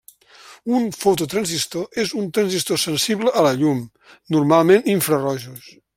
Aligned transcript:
Un 0.77 0.85
fototransistor 1.01 2.01
és 2.05 2.15
un 2.21 2.31
transistor 2.39 2.81
sensible 2.85 3.35
a 3.43 3.45
la 3.49 3.53
llum, 3.61 3.85
normalment 4.37 4.91
infrarojos. 4.95 5.71